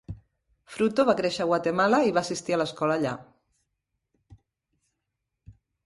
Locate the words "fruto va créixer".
0.77-1.43